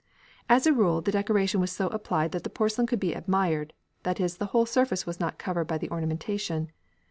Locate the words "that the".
2.31-2.49